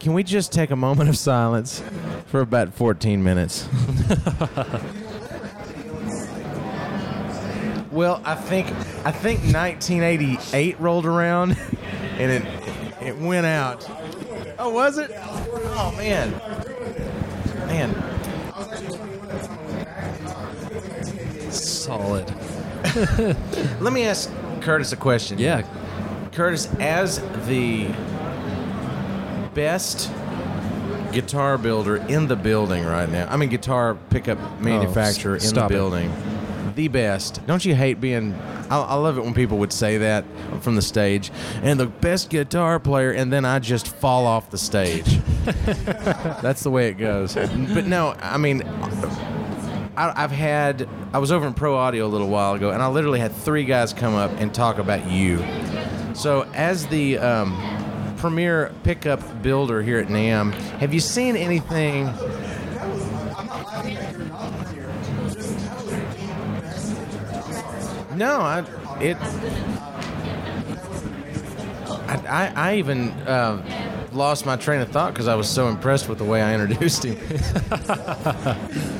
Can 0.00 0.14
we 0.14 0.22
just 0.22 0.52
take 0.52 0.70
a 0.70 0.76
moment 0.76 1.08
of 1.08 1.16
silence 1.16 1.82
for 2.26 2.40
about 2.40 2.74
14 2.74 3.22
minutes? 3.22 3.68
Well, 7.96 8.20
I 8.26 8.34
think 8.34 8.66
I 9.06 9.10
think 9.10 9.40
1988 9.54 10.78
rolled 10.78 11.06
around, 11.06 11.52
and 12.18 12.30
it 12.30 12.42
it 13.00 13.16
went 13.16 13.46
out. 13.46 13.88
Oh, 14.58 14.68
was 14.68 14.98
it? 14.98 15.10
Oh 15.14 15.94
man, 15.96 16.30
man. 17.66 17.94
Solid. 21.50 22.28
Let 23.80 23.92
me 23.92 24.04
ask 24.04 24.30
Kurtis 24.60 24.94
a 24.94 24.96
question. 24.96 25.38
Yeah. 25.38 25.62
Kurtis, 26.30 26.80
as 26.80 27.20
the 27.46 27.88
best 29.54 30.10
guitar 31.12 31.58
builder 31.58 31.96
in 31.96 32.26
the 32.26 32.36
building 32.36 32.86
right 32.86 33.08
now, 33.10 33.28
I 33.28 33.36
mean 33.36 33.50
guitar 33.50 33.96
pickup 34.08 34.38
oh, 34.40 34.56
manufacturer 34.60 35.34
in 35.34 35.42
the 35.42 35.46
stop 35.46 35.70
it. 35.70 35.74
building, 35.74 36.10
the 36.74 36.88
best. 36.88 37.46
Don't 37.46 37.66
you 37.66 37.74
hate 37.74 38.00
being? 38.00 38.32
I, 38.70 38.78
I 38.80 38.94
love 38.94 39.18
it 39.18 39.24
when 39.24 39.34
people 39.34 39.58
would 39.58 39.74
say 39.74 39.98
that 39.98 40.24
from 40.62 40.74
the 40.74 40.82
stage, 40.82 41.30
and 41.62 41.78
the 41.78 41.86
best 41.86 42.30
guitar 42.30 42.80
player, 42.80 43.12
and 43.12 43.30
then 43.30 43.44
I 43.44 43.58
just 43.58 43.88
fall 43.88 44.24
off 44.24 44.50
the 44.50 44.58
stage. 44.58 45.18
That's 45.44 46.62
the 46.62 46.70
way 46.70 46.88
it 46.88 46.94
goes. 46.94 47.34
But 47.34 47.86
no, 47.86 48.16
I 48.20 48.38
mean. 48.38 48.62
I, 49.96 50.24
I've 50.24 50.30
had 50.30 50.88
I 51.12 51.18
was 51.18 51.32
over 51.32 51.46
in 51.46 51.54
Pro 51.54 51.76
Audio 51.76 52.06
a 52.06 52.08
little 52.08 52.28
while 52.28 52.54
ago, 52.54 52.70
and 52.70 52.82
I 52.82 52.88
literally 52.88 53.20
had 53.20 53.32
three 53.32 53.64
guys 53.64 53.92
come 53.92 54.14
up 54.14 54.30
and 54.38 54.54
talk 54.54 54.78
about 54.78 55.10
you. 55.10 55.44
So, 56.14 56.42
as 56.54 56.86
the 56.86 57.18
um, 57.18 58.14
premier 58.16 58.72
pickup 58.82 59.42
builder 59.42 59.82
here 59.82 59.98
at 59.98 60.08
NAMM, 60.08 60.52
have 60.52 60.92
you 60.94 61.00
seen 61.00 61.36
anything? 61.36 62.06
No, 68.16 68.40
I 68.40 68.64
it. 69.00 69.16
I, 72.08 72.22
I, 72.28 72.52
I 72.54 72.76
even 72.76 73.10
uh, 73.10 74.08
lost 74.12 74.46
my 74.46 74.56
train 74.56 74.80
of 74.80 74.90
thought 74.90 75.12
because 75.12 75.28
I 75.28 75.34
was 75.34 75.48
so 75.48 75.68
impressed 75.68 76.08
with 76.08 76.18
the 76.18 76.24
way 76.24 76.40
I 76.40 76.54
introduced 76.54 77.04
him. 77.04 77.18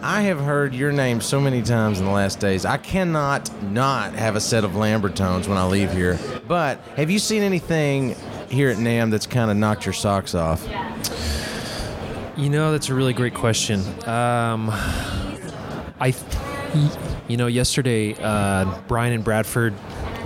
I 0.00 0.22
have 0.22 0.38
heard 0.38 0.74
your 0.74 0.92
name 0.92 1.20
so 1.20 1.40
many 1.40 1.60
times 1.60 1.98
in 1.98 2.04
the 2.04 2.12
last 2.12 2.38
days. 2.38 2.64
I 2.64 2.76
cannot 2.76 3.50
not 3.64 4.12
have 4.14 4.36
a 4.36 4.40
set 4.40 4.62
of 4.62 4.72
Lambertones 4.72 5.48
when 5.48 5.58
I 5.58 5.66
leave 5.66 5.90
here. 5.90 6.18
But 6.46 6.80
have 6.96 7.10
you 7.10 7.18
seen 7.18 7.42
anything 7.42 8.14
here 8.48 8.70
at 8.70 8.76
NAMM 8.76 9.10
that's 9.10 9.26
kind 9.26 9.50
of 9.50 9.56
knocked 9.56 9.86
your 9.86 9.92
socks 9.92 10.36
off? 10.36 10.64
You 12.36 12.48
know, 12.48 12.70
that's 12.70 12.88
a 12.88 12.94
really 12.94 13.12
great 13.12 13.34
question. 13.34 13.80
Um, 14.08 14.70
I, 16.00 16.14
you 17.26 17.36
know, 17.36 17.48
yesterday, 17.48 18.14
uh, 18.22 18.78
Brian 18.86 19.12
and 19.12 19.24
Bradford 19.24 19.74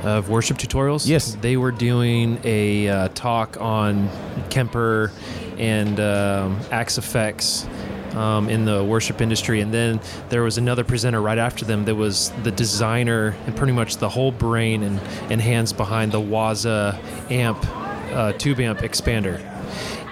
of 0.03 0.29
Worship 0.29 0.59
Tutorials. 0.59 1.09
Yes. 1.09 1.35
They 1.37 1.57
were 1.57 1.73
doing 1.73 2.39
a 2.45 2.89
uh, 2.89 3.09
talk 3.15 3.59
on 3.59 4.11
Kemper 4.51 5.13
and 5.57 5.99
um, 5.99 6.61
Axe-Fx. 6.71 7.69
Um, 8.15 8.51
in 8.51 8.67
the 8.67 8.85
worship 8.85 9.23
industry, 9.23 9.63
and 9.63 9.73
then 9.73 9.99
there 10.29 10.43
was 10.43 10.59
another 10.59 10.85
presenter 10.85 11.23
right 11.23 11.39
after 11.39 11.65
them 11.65 11.87
that 11.87 11.95
was 11.95 12.31
the 12.43 12.51
designer 12.51 13.35
and 13.47 13.57
pretty 13.57 13.73
much 13.73 13.97
the 13.97 14.09
whole 14.11 14.31
brain 14.31 14.83
and, 14.83 15.01
and 15.31 15.41
hands 15.41 15.73
behind 15.73 16.13
the 16.13 16.21
Waza 16.21 16.99
amp, 17.31 17.65
uh, 18.13 18.33
tube 18.35 18.61
amp 18.61 18.81
expander. 18.81 19.41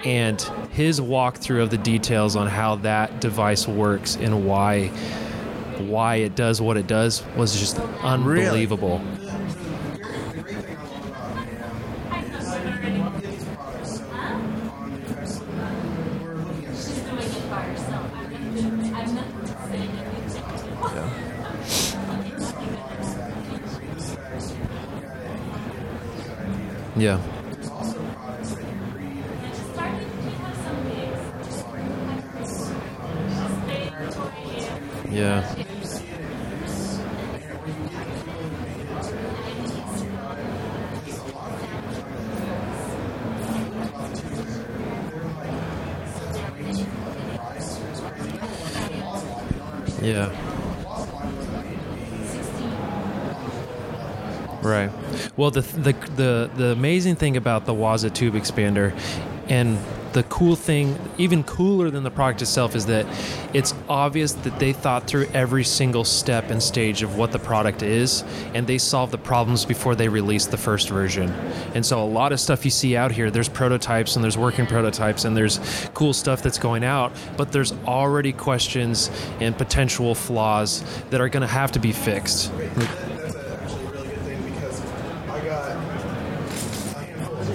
And 0.03 0.41
his 0.71 0.99
walkthrough 0.99 1.61
of 1.61 1.69
the 1.69 1.77
details 1.77 2.35
on 2.35 2.47
how 2.47 2.77
that 2.77 3.21
device 3.21 3.67
works 3.67 4.15
and 4.15 4.47
why 4.47 4.87
why 5.77 6.15
it 6.15 6.35
does 6.35 6.61
what 6.61 6.77
it 6.77 6.87
does 6.87 7.23
was 7.35 7.59
just 7.59 7.79
unbelievable. 8.01 9.01
Yeah. 27.01 27.19
Yeah. 35.09 35.55
Yeah. 50.03 50.29
Right. 54.61 54.91
Well, 55.37 55.51
the, 55.51 55.61
the 55.61 55.93
the 55.93 56.51
the 56.55 56.65
amazing 56.71 57.15
thing 57.15 57.37
about 57.37 57.65
the 57.65 57.73
Waza 57.73 58.13
tube 58.13 58.33
expander, 58.33 58.93
and 59.47 59.77
the 60.13 60.23
cool 60.23 60.55
thing, 60.57 60.99
even 61.17 61.43
cooler 61.43 61.89
than 61.89 62.03
the 62.03 62.11
product 62.11 62.41
itself, 62.41 62.75
is 62.75 62.85
that 62.87 63.05
it's 63.53 63.73
obvious 63.87 64.33
that 64.33 64.59
they 64.59 64.73
thought 64.73 65.07
through 65.07 65.27
every 65.33 65.63
single 65.63 66.03
step 66.03 66.49
and 66.49 66.61
stage 66.61 67.01
of 67.01 67.15
what 67.15 67.31
the 67.31 67.39
product 67.39 67.81
is, 67.81 68.23
and 68.53 68.67
they 68.67 68.77
solved 68.77 69.13
the 69.13 69.17
problems 69.17 69.63
before 69.63 69.95
they 69.95 70.09
released 70.09 70.51
the 70.51 70.57
first 70.57 70.89
version. 70.89 71.29
And 71.73 71.85
so, 71.85 72.03
a 72.03 72.05
lot 72.05 72.33
of 72.33 72.39
stuff 72.39 72.65
you 72.65 72.71
see 72.71 72.95
out 72.97 73.11
here, 73.11 73.31
there's 73.31 73.49
prototypes 73.49 74.15
and 74.15 74.23
there's 74.23 74.37
working 74.37 74.67
prototypes 74.67 75.23
and 75.25 75.35
there's 75.35 75.59
cool 75.93 76.13
stuff 76.13 76.43
that's 76.43 76.59
going 76.59 76.83
out, 76.83 77.13
but 77.37 77.51
there's 77.51 77.71
already 77.85 78.33
questions 78.33 79.09
and 79.39 79.57
potential 79.57 80.13
flaws 80.13 80.83
that 81.09 81.21
are 81.21 81.29
going 81.29 81.41
to 81.41 81.47
have 81.47 81.71
to 81.71 81.79
be 81.79 81.93
fixed. 81.93 82.51
That's 82.57 83.35
actually 83.35 83.85
a 83.85 83.89
really 83.91 84.07
good 84.09 84.21
thing 84.21 84.43
because 84.51 84.81
I 85.29 85.45
got 85.45 85.67
a 85.67 85.73
handful 85.73 87.35
of 87.35 87.47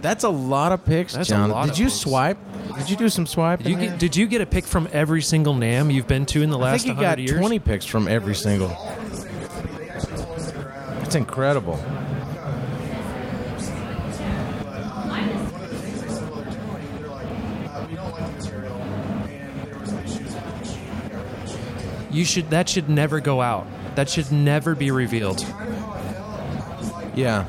That's 0.00 0.24
a 0.24 0.28
lot 0.28 0.72
of 0.72 0.84
picks, 0.84 1.14
That's 1.14 1.28
a 1.28 1.32
John. 1.32 1.50
lot 1.50 1.64
Did 1.66 1.72
of 1.72 1.78
you 1.78 1.84
picks. 1.86 1.96
swipe? 1.96 2.38
Did 2.78 2.90
you 2.90 2.96
do 2.96 3.08
some 3.08 3.26
swiping? 3.26 3.64
Did 3.64 3.70
you 3.72 3.88
get, 3.88 3.98
did 3.98 4.16
you 4.16 4.26
get 4.26 4.40
a 4.40 4.46
pick 4.46 4.64
from 4.64 4.88
every 4.92 5.22
single 5.22 5.54
NAMM 5.54 5.92
you've 5.92 6.06
been 6.06 6.26
to 6.26 6.42
in 6.42 6.50
the 6.50 6.58
last? 6.58 6.68
I 6.68 6.72
last 6.72 6.82
think 6.84 6.98
you 6.98 7.02
100 7.04 7.16
got 7.16 7.22
years? 7.28 7.40
20 7.40 7.58
picks 7.58 7.84
from 7.86 8.06
every 8.08 8.34
single. 8.34 8.68
That's 11.00 11.14
incredible. 11.16 11.78
You 22.10 22.24
should 22.24 22.50
that 22.50 22.68
should 22.68 22.88
never 22.88 23.20
go 23.20 23.40
out. 23.40 23.66
That 23.94 24.08
should 24.08 24.32
never 24.32 24.74
be 24.74 24.90
revealed. 24.90 25.40
Yeah. 27.14 27.44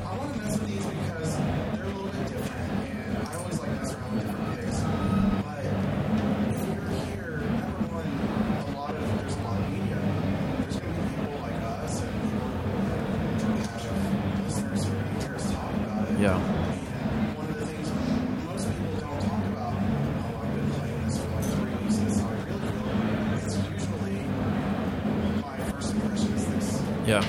Yeah. 27.10 27.24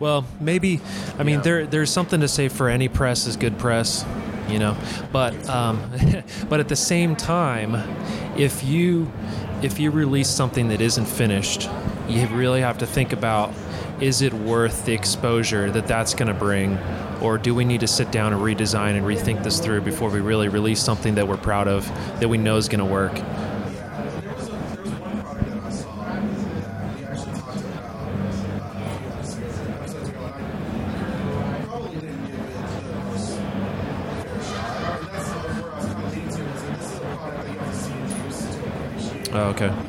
Well, 0.00 0.24
maybe. 0.40 0.80
I 1.18 1.22
mean, 1.22 1.36
Yeah. 1.36 1.40
there 1.42 1.66
there's 1.66 1.90
something 1.90 2.20
to 2.20 2.28
say 2.28 2.48
for 2.48 2.70
any 2.70 2.88
press 2.88 3.26
is 3.26 3.36
good 3.36 3.58
press, 3.58 4.06
you 4.48 4.58
know. 4.58 4.74
But 5.12 5.34
um, 5.50 5.82
but 6.48 6.60
at 6.60 6.68
the 6.68 6.76
same 6.76 7.14
time, 7.14 7.74
if 8.38 8.64
you 8.64 9.12
if 9.60 9.78
you 9.78 9.90
release 9.90 10.30
something 10.30 10.68
that 10.68 10.80
isn't 10.80 11.04
finished, 11.06 11.68
you 12.08 12.26
really 12.28 12.62
have 12.62 12.78
to 12.78 12.86
think 12.86 13.12
about 13.12 13.52
is 14.00 14.22
it 14.22 14.32
worth 14.32 14.86
the 14.86 14.94
exposure 14.94 15.70
that 15.72 15.86
that's 15.86 16.14
going 16.14 16.28
to 16.28 16.34
bring 16.34 16.78
or 17.20 17.36
do 17.36 17.52
we 17.52 17.64
need 17.64 17.80
to 17.80 17.88
sit 17.88 18.12
down 18.12 18.32
and 18.32 18.40
redesign 18.40 18.96
and 18.96 19.04
rethink 19.04 19.42
this 19.42 19.58
through 19.58 19.80
before 19.80 20.08
we 20.08 20.20
really 20.20 20.46
release 20.46 20.80
something 20.80 21.16
that 21.16 21.26
we're 21.26 21.36
proud 21.36 21.66
of 21.66 21.84
that 22.20 22.28
we 22.28 22.38
know 22.38 22.56
is 22.56 22.68
going 22.68 22.78
to 22.78 22.84
work 22.84 23.12
Oh, 39.48 39.52
okay 39.52 39.87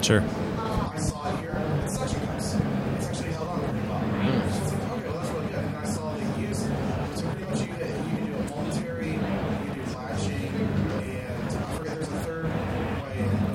But 0.00 0.22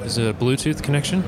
is 0.06 0.18
it 0.20 0.28
a 0.28 0.34
bluetooth 0.36 0.84
connection 0.84 1.24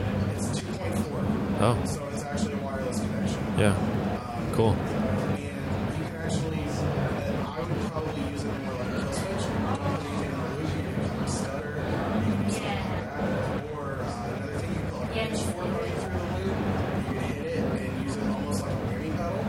thing, 15.17 15.31
you 15.31 15.37
can 15.37 15.53
put 15.53 15.67
like 15.67 15.73
a 15.73 15.77
pitchfork 15.77 15.77
running 15.77 15.97
through 15.97 16.17
the 16.17 16.25
loop, 16.37 16.57
you 16.97 17.13
can 17.13 17.23
hit 17.27 17.45
it 17.45 17.57
and 17.57 18.03
use 18.03 18.15
it 18.17 18.23
almost 18.29 18.61
like 18.61 18.71
a 18.71 18.75
whammy 18.77 19.11
pedal. 19.17 19.41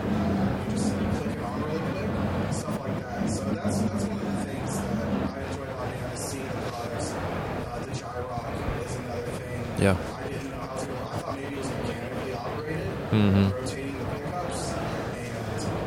You 0.64 0.70
just 0.72 0.88
click 1.18 1.32
it 1.36 1.42
on 1.42 1.56
really 1.62 1.82
quick, 1.92 2.10
stuff 2.54 2.76
like 2.80 2.96
that. 3.02 3.22
So 3.30 3.42
that's 3.44 3.78
that's 3.80 4.04
one 4.04 4.18
of 4.18 4.26
the 4.26 4.36
things 4.48 4.72
that 4.76 4.84
I 5.28 5.40
enjoy 5.48 5.66
about 5.68 5.88
being 5.92 6.10
the 6.10 6.16
scene 6.16 6.46
of 6.48 6.54
products. 6.68 7.08
Uh, 7.12 7.78
the 7.84 7.90
Gyrock 7.98 8.46
is 8.86 8.94
another 8.96 9.32
thing. 9.38 9.60
Yeah. 9.78 9.96
I 9.98 10.28
didn't 10.28 10.50
know 10.50 10.56
how 10.58 10.74
to, 10.74 10.88
I 10.88 11.18
thought 11.20 11.34
maybe 11.38 11.54
it 11.54 11.58
was 11.58 11.68
mechanically 11.68 12.32
operated 12.34 12.88
Mhm. 13.12 13.52
rotating 13.52 13.96
the 13.98 14.04
pickups, 14.04 14.60
and 14.72 15.32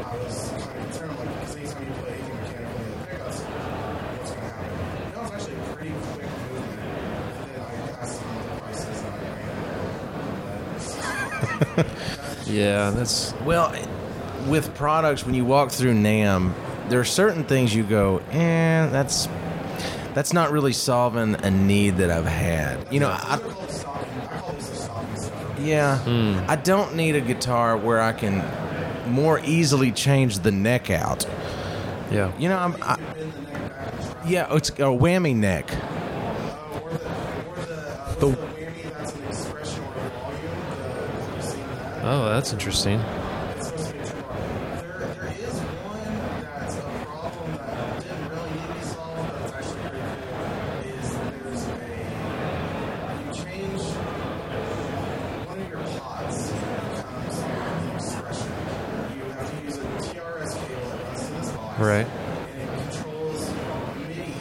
I 0.05 0.15
was 0.17 0.35
kind 0.49 0.61
of 0.61 0.81
concerned, 0.85 1.15
like, 1.19 1.29
because 1.39 1.55
anytime 1.55 1.83
you 1.85 1.93
put 1.99 2.07
anything 2.09 2.37
mechanically 2.41 2.81
in 2.81 2.91
the 2.91 2.97
pickups, 3.07 3.37
what's 3.41 4.31
going 4.31 4.41
to 4.41 4.53
happen? 4.53 4.69
And 5.01 5.13
that 5.13 5.21
was 5.21 5.31
actually 5.35 5.55
a 5.55 5.63
pretty 5.75 5.91
quick 5.91 6.31
movement, 6.51 6.81
and 6.81 7.47
then 7.51 7.61
I 7.61 7.73
asked 8.01 8.17
them 8.21 8.29
what 8.31 8.43
the 8.47 8.53
prices, 8.61 8.99
and 9.01 9.11
I 9.11 9.19
ran. 9.21 9.49
Yeah 12.61 12.91
that's 12.91 13.33
Well, 13.45 13.73
with 14.47 14.73
products, 14.75 15.25
when 15.25 15.35
you 15.35 15.45
walk 15.45 15.71
through 15.71 15.93
NAMM, 15.93 16.53
there 16.89 16.99
are 16.99 17.05
certain 17.05 17.43
things 17.43 17.73
you 17.75 17.83
go, 17.83 18.17
eh, 18.31 18.87
that's 18.87 19.27
that's 20.13 20.33
not 20.33 20.51
really 20.51 20.73
solving 20.73 21.35
a 21.35 21.49
need 21.51 21.97
that 21.97 22.09
I've 22.11 22.25
had. 22.25 22.85
You 22.91 22.99
know, 22.99 23.09
I, 23.09 23.37
They're 23.37 23.47
called 23.49 23.71
stocking. 23.71 24.21
I 24.29 24.39
call 24.39 24.53
these 24.53 24.69
the 24.69 24.75
stocking 24.75 25.15
stuff. 25.21 25.59
yeah, 25.59 26.45
I 26.49 26.55
don't 26.57 26.95
need 26.95 27.15
a 27.15 27.21
guitar 27.21 27.77
where 27.77 28.01
I 28.01 28.11
can 28.11 28.43
more 29.09 29.39
easily 29.45 29.91
change 29.91 30.39
the 30.39 30.51
neck 30.51 30.89
out. 30.89 31.25
yeah 32.11 32.31
You 32.37 32.49
know, 32.49 32.57
I'm, 32.57 32.75
I, 32.81 32.95
Bend 32.97 33.33
the 33.33 33.41
neck 33.41 33.69
back 33.69 33.93
and 33.93 34.01
try. 34.11 34.29
yeah, 34.29 34.53
it's 34.55 34.69
a 34.69 34.73
whammy 35.03 35.33
neck. 35.35 35.71
Uh, 35.71 35.77
the, 35.77 36.81
or 36.81 36.89
the, 36.91 37.05
uh, 37.05 37.09
what's 37.47 38.15
The- 38.19 38.25
the 38.27 38.35
whammy 38.35 38.83
that's 38.97 39.13
an 39.15 39.23
expression 39.25 39.83
or 39.83 39.93
a 39.95 40.09
volume? 40.09 40.41
The, 40.75 40.97
have 41.07 41.35
you 41.37 41.41
seen 41.51 41.67
that? 41.77 41.90
Oh 42.03 42.29
that's 42.29 42.51
interesting 42.53 42.99
It's 42.99 43.67
supposed 43.67 43.87
to 43.87 43.93
be 43.93 43.99
a 43.99 44.05
true 44.05 44.21
bar. 44.21 44.37
There, 44.39 45.13
there 45.13 45.27
is 45.31 45.55
one 45.85 46.01
that's 46.57 46.75
a 46.75 46.81
problem 46.81 47.51
that 47.53 48.01
didn't 48.01 48.29
really 48.29 48.51
need 48.51 48.67
to 48.67 48.73
be 48.73 48.81
solved, 48.81 49.29
but 49.31 49.41
it's 49.43 49.53
actually 49.53 49.81
pretty 49.81 50.01
cool. 50.01 50.49
Is 50.97 51.09
there's 51.21 51.63
a 51.67 51.75
you 53.21 53.33
change 53.33 53.81
one 55.45 55.59
of 55.61 55.67
your 55.69 55.83
pods 55.99 56.51
becomes 56.51 57.85
the 57.85 57.93
expression. 57.95 58.49
You 59.17 59.23
have 59.33 59.49
to 59.49 59.55
use 59.65 59.77
a 59.77 59.79
TRS 60.01 60.51
cable 60.67 60.85
that 60.89 60.99
runs 61.05 61.21
to 61.21 61.31
this 61.33 61.49
box, 61.51 61.79
right 61.79 62.07
and 62.07 62.61
it 62.61 62.69
controls 62.91 63.41
MIDI 64.07 64.31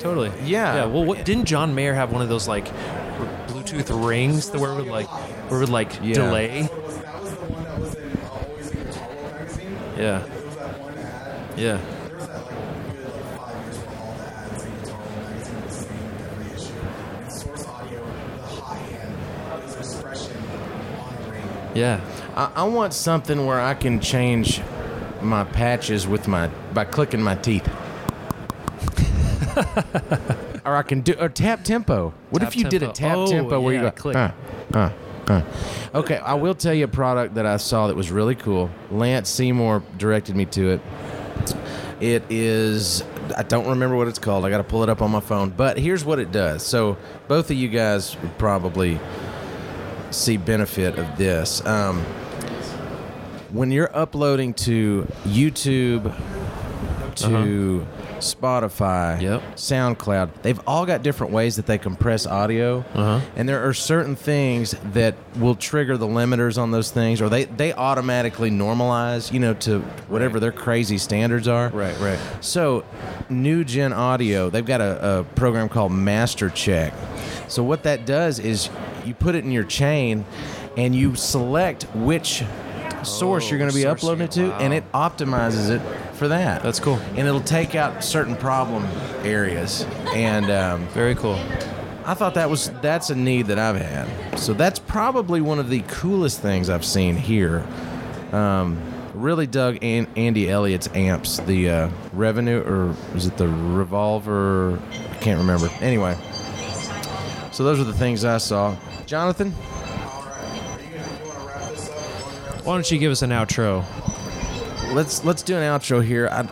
Totally. 0.00 0.32
Yeah. 0.44 0.74
Yeah. 0.74 0.84
Well, 0.86 1.04
what, 1.04 1.24
didn't 1.24 1.44
John 1.44 1.76
Mayer 1.76 1.94
have 1.94 2.10
one 2.10 2.22
of 2.22 2.28
those 2.28 2.48
like 2.48 2.66
Bluetooth 3.72 4.06
rings 4.08 4.50
that 4.50 4.60
where 4.60 4.72
it 4.72 4.76
would 4.76 4.86
like 4.88 5.08
where 5.08 5.58
it 5.58 5.60
would 5.60 5.68
like 5.70 5.98
Yeah. 6.02 6.14
delay? 6.14 6.62
That 6.62 6.82
was, 6.82 6.96
that 6.98 7.20
was 7.22 7.30
the 7.30 7.36
one 7.46 7.64
that 7.64 7.80
was 7.80 7.94
in 7.94 8.18
Always 8.30 8.70
in 8.70 8.84
Guitar 8.84 9.08
World 9.08 9.32
magazine. 9.32 9.76
Yeah. 9.96 10.20
It 10.22 10.44
was 10.46 10.56
that 10.56 10.80
one 10.80 10.98
ad. 10.98 11.58
Yeah. 11.58 11.76
There 11.78 12.16
was 12.16 12.26
that 12.28 12.44
like 12.46 12.90
good 12.92 13.12
like 13.14 13.24
five 13.38 13.62
years 13.62 13.86
where 13.86 13.98
all 13.98 14.16
the 14.16 14.26
ads 14.28 14.62
in 14.66 14.74
Guitar 14.80 15.00
World 15.00 15.16
magazine 15.18 15.54
were 15.54 15.62
the 15.62 15.72
same 15.72 15.98
in 15.98 16.24
every 16.30 16.46
issue. 16.54 16.80
And 17.22 17.32
Source 17.32 17.66
Audio, 17.66 18.00
the 18.36 18.42
high 18.60 18.86
end, 19.00 19.64
is 19.64 19.76
expression 19.76 20.36
on 20.36 21.14
a 21.14 21.30
ring. 21.30 21.48
Yeah. 21.74 22.00
I, 22.36 22.50
I 22.56 22.62
want 22.64 22.92
something 22.94 23.46
where 23.46 23.60
I 23.60 23.74
can 23.74 24.00
change 24.00 24.60
my 25.20 25.44
patches 25.44 26.06
with 26.06 26.26
my 26.28 26.48
by 26.74 26.84
clicking 26.84 27.22
my 27.22 27.34
teeth. 27.36 27.68
or 30.72 30.76
I 30.76 30.82
can 30.82 31.02
do 31.02 31.14
or 31.18 31.28
tap 31.28 31.64
tempo. 31.64 32.14
What 32.30 32.40
Tap 32.40 32.48
if 32.48 32.56
you 32.56 32.64
did 32.64 32.82
a 32.82 32.92
tempo. 32.92 32.94
tap 32.94 33.16
Oh, 33.16 33.26
tempo 33.26 33.60
where 33.60 33.74
you 33.74 33.80
yeah, 33.80 33.90
go 33.90 33.92
click. 33.92 34.16
Uh, 34.16 34.32
uh, 34.74 34.92
uh. 35.28 35.42
Okay, 35.94 36.16
I 36.16 36.34
will 36.34 36.54
tell 36.54 36.74
you 36.74 36.84
a 36.84 36.88
product 36.88 37.34
that 37.34 37.46
I 37.46 37.58
saw 37.58 37.86
that 37.88 37.96
was 37.96 38.10
really 38.10 38.34
cool. 38.34 38.70
Lance 38.90 39.28
Seymour 39.28 39.82
directed 39.98 40.34
me 40.34 40.46
to 40.46 40.70
it. 40.70 40.80
It 42.00 42.24
is 42.30 43.04
I 43.36 43.42
don't 43.42 43.68
remember 43.68 43.96
what 43.96 44.08
it's 44.08 44.18
called. 44.18 44.44
I 44.44 44.50
got 44.50 44.58
to 44.58 44.64
pull 44.64 44.82
it 44.82 44.88
up 44.88 45.02
on 45.02 45.10
my 45.10 45.20
phone. 45.20 45.50
But 45.50 45.78
here's 45.78 46.04
what 46.04 46.18
it 46.18 46.32
does. 46.32 46.62
So 46.64 46.96
both 47.28 47.50
of 47.50 47.56
you 47.56 47.68
guys 47.68 48.16
would 48.20 48.36
probably 48.38 48.98
see 50.10 50.36
benefit 50.36 50.98
of 50.98 51.16
this. 51.16 51.64
Um, 51.64 52.00
when 53.50 53.70
you're 53.70 53.94
uploading 53.96 54.54
to 54.54 55.06
YouTube, 55.24 56.14
to 57.16 57.86
Spotify, 58.22 59.20
Yep. 59.20 59.42
SoundCloud, 59.56 60.30
they've 60.42 60.60
all 60.66 60.86
got 60.86 61.02
different 61.02 61.32
ways 61.32 61.56
that 61.56 61.66
they 61.66 61.78
compress 61.78 62.26
audio, 62.26 62.84
Uh-huh. 62.94 63.20
and 63.36 63.48
there 63.48 63.66
are 63.68 63.74
certain 63.74 64.16
things 64.16 64.74
that 64.92 65.14
will 65.38 65.54
trigger 65.54 65.96
the 65.96 66.06
limiters 66.06 66.56
on 66.60 66.70
those 66.70 66.90
things, 66.90 67.20
or 67.20 67.28
they 67.28 67.44
they 67.44 67.72
automatically 67.72 68.50
normalize, 68.50 69.32
you 69.32 69.40
know, 69.40 69.54
to 69.54 69.80
whatever 70.08 70.40
their 70.40 70.52
crazy 70.52 70.98
standards 70.98 71.46
are. 71.48 71.68
Right. 71.68 71.98
Right. 72.00 72.18
So, 72.40 72.84
NUGEN 73.30 73.92
Audio, 73.96 74.50
they've 74.50 74.64
got 74.66 74.80
a, 74.80 75.18
a 75.20 75.24
program 75.34 75.68
called 75.68 75.92
MasterCheck. 75.92 76.92
So, 77.48 77.62
what 77.62 77.82
that 77.84 78.06
does 78.06 78.38
is 78.38 78.68
you 79.04 79.14
put 79.14 79.34
it 79.34 79.44
in 79.44 79.50
your 79.52 79.64
chain, 79.64 80.24
and 80.76 80.94
you 80.94 81.14
select 81.14 81.84
which 81.94 82.44
source 83.02 83.44
Oh, 83.46 83.48
you're 83.50 83.58
going 83.58 83.70
to 83.70 83.76
be 83.76 83.84
uploading 83.86 84.24
it 84.24 84.30
to, 84.32 84.48
wow. 84.50 84.58
and 84.60 84.72
it 84.72 84.84
optimizes 84.92 85.70
it 85.70 85.80
for 86.22 86.28
that. 86.28 86.62
That's 86.62 86.78
cool. 86.78 87.00
And 87.16 87.26
it'll 87.26 87.40
take 87.40 87.74
out 87.74 88.04
certain 88.04 88.36
problem 88.36 88.84
areas, 89.24 89.84
and 90.14 90.48
um, 90.52 90.86
Very 90.90 91.16
cool. 91.16 91.34
I 92.04 92.14
thought 92.14 92.34
that 92.34 92.48
was 92.48 92.70
that's 92.80 93.10
a 93.10 93.16
need 93.16 93.46
that 93.46 93.58
I've 93.58 93.74
had. 93.74 94.38
So 94.38 94.54
that's 94.54 94.78
probably 94.78 95.40
one 95.40 95.58
of 95.58 95.68
the 95.68 95.80
coolest 95.88 96.40
things 96.40 96.70
I've 96.70 96.84
seen 96.84 97.16
here. 97.16 97.66
Um, 98.30 98.80
really 99.14 99.48
dug 99.48 99.82
An- 99.82 100.06
Andy 100.14 100.48
Elliott's 100.48 100.88
amps, 100.94 101.38
the 101.40 101.68
uh, 101.68 101.90
revenue 102.12 102.60
or 102.60 102.94
is 103.16 103.26
it 103.26 103.36
the 103.36 103.48
revolver? 103.48 104.78
I 105.10 105.14
can't 105.16 105.40
remember. 105.40 105.70
Anyway, 105.80 106.16
so 107.50 107.64
those 107.64 107.80
are 107.80 107.84
the 107.84 107.92
things 107.92 108.24
I 108.24 108.38
saw. 108.38 108.76
Jonathan, 109.06 109.50
Why 112.62 112.74
don't 112.74 112.88
you 112.92 112.98
give 112.98 113.10
us 113.10 113.22
an 113.22 113.30
outro? 113.30 113.84
Let's 114.92 115.24
let's 115.24 115.42
do 115.42 115.56
an 115.56 115.62
outro 115.62 116.04
here. 116.04 116.28
I, 116.30 116.42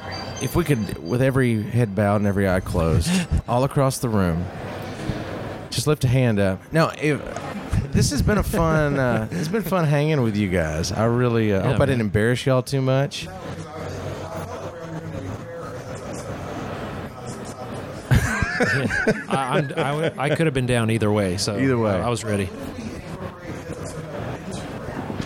if 0.42 0.56
we 0.56 0.64
could, 0.64 1.02
with 1.06 1.22
every 1.22 1.62
head 1.62 1.94
bowed 1.94 2.16
and 2.16 2.26
every 2.26 2.48
eye 2.48 2.60
closed, 2.60 3.10
all 3.48 3.64
across 3.64 3.98
the 3.98 4.08
room, 4.08 4.44
just 5.70 5.86
lift 5.86 6.04
a 6.04 6.08
hand 6.08 6.38
up. 6.38 6.60
No, 6.72 6.90
if, 7.00 7.20
this 7.92 8.10
has 8.10 8.22
been 8.22 8.38
a 8.38 8.42
fun. 8.42 8.98
Uh, 8.98 9.28
it's 9.32 9.48
been 9.48 9.62
fun 9.62 9.84
hanging 9.84 10.22
with 10.22 10.36
you 10.36 10.48
guys. 10.48 10.92
I 10.92 11.04
really 11.04 11.52
uh, 11.52 11.58
Yeah, 11.62 11.72
hope 11.72 11.80
I 11.80 11.86
didn't 11.86 12.00
embarrass 12.02 12.44
y'all 12.46 12.62
too 12.62 12.80
much. 12.80 13.26
I, 18.62 19.58
I'm, 19.58 19.72
I, 19.78 20.12
I 20.18 20.34
could 20.34 20.46
have 20.46 20.52
been 20.52 20.66
down 20.66 20.90
either 20.90 21.10
way. 21.10 21.38
So 21.38 21.58
Either 21.58 21.78
way. 21.78 21.92
I, 21.92 22.06
I 22.06 22.08
was 22.10 22.24
ready. 22.24 22.50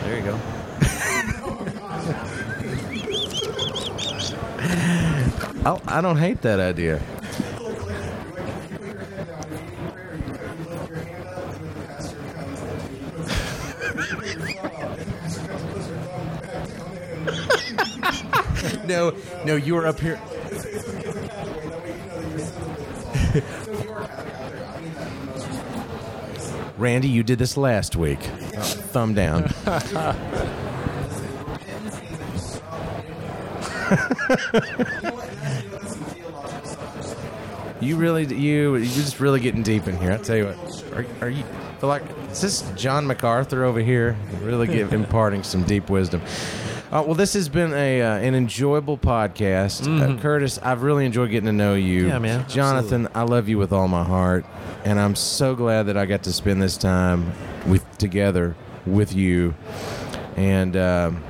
There 0.04 0.18
you 0.18 0.24
go. 0.24 0.38
I, 5.64 5.80
I 5.86 6.00
don't 6.02 6.18
hate 6.18 6.42
that 6.42 6.60
idea. 6.60 7.00
no, 18.86 19.14
no, 19.46 19.56
you 19.56 19.74
were 19.74 19.86
up 19.86 20.00
here. 20.00 20.20
Randy, 26.76 27.08
you 27.08 27.22
did 27.22 27.38
this 27.38 27.56
last 27.56 27.96
week. 27.96 28.20
Uh, 28.54 28.60
thumb 28.62 29.14
down. 29.14 29.50
You 37.84 37.96
really, 37.96 38.24
you, 38.34 38.76
you're 38.76 38.84
just 38.84 39.20
really 39.20 39.40
getting 39.40 39.62
deep 39.62 39.86
in 39.86 39.96
here. 39.98 40.12
I 40.12 40.16
tell 40.18 40.36
you 40.36 40.46
what, 40.46 40.84
are, 40.94 41.06
are 41.26 41.28
you 41.30 41.44
feel 41.78 41.88
like 41.88 42.02
is 42.30 42.40
this 42.40 42.62
John 42.76 43.06
MacArthur 43.06 43.64
over 43.64 43.80
here? 43.80 44.16
Really 44.42 44.66
give 44.66 44.92
imparting 45.00 45.42
some 45.42 45.62
deep 45.64 45.90
wisdom. 45.90 46.22
Uh, 46.90 47.02
well, 47.04 47.14
this 47.14 47.32
has 47.34 47.48
been 47.48 47.72
a 47.72 48.02
uh, 48.02 48.16
an 48.18 48.34
enjoyable 48.34 48.96
podcast, 48.96 49.82
uh, 50.00 50.16
Kurtis. 50.20 50.58
I've 50.62 50.82
really 50.82 51.04
enjoyed 51.04 51.30
getting 51.30 51.46
to 51.46 51.52
know 51.52 51.74
you. 51.74 52.02
Mm-hmm. 52.02 52.08
Yeah, 52.10 52.18
man. 52.18 52.48
Jonathan, 52.48 53.08
I 53.14 53.22
love 53.22 53.48
you 53.48 53.58
with 53.58 53.72
all 53.72 53.88
my 53.88 54.04
heart, 54.04 54.44
and 54.84 55.00
I'm 55.00 55.14
so 55.16 55.54
glad 55.56 55.84
that 55.84 55.96
I 55.96 56.06
got 56.06 56.22
to 56.24 56.32
spend 56.32 56.62
this 56.62 56.76
time 56.76 57.32
with 57.66 57.84
together 57.98 58.54
with 58.86 59.12
you. 59.14 59.54
And 60.36 60.76
um, 60.76 61.24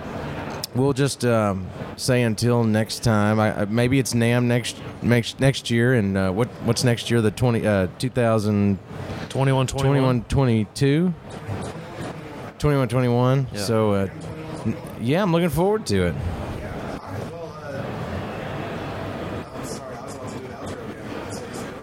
we'll 0.75 0.93
just 0.93 1.25
um, 1.25 1.67
say 1.97 2.23
until 2.23 2.65
next 2.65 3.01
time. 3.03 3.41
I, 3.41 3.63
I- 3.63 3.65
maybe 3.65 3.99
it's 3.99 4.13
NAMM 4.13 4.45
next 4.45 4.77
next 5.05 5.41
next 5.41 5.71
year, 5.71 5.95
and 5.95 6.17
uh, 6.17 6.31
what 6.31 6.49
what's 6.65 6.85
next 6.85 7.11
year? 7.11 7.21
The 7.21 7.31
twenty 7.31 7.67
uh, 7.67 7.89
2000 7.99 8.79
21 9.31 9.67
21 9.67 10.25
22 10.25 11.15
21 12.59 12.89
21 12.89 13.47
Yeah. 13.53 13.61
so 13.61 13.93
uh, 13.93 14.09
n- 14.65 14.77
yeah 15.01 15.23
i'm 15.23 15.33
looking 15.33 15.49
forward 15.49 15.87
to 15.87 16.07
it 16.07 16.15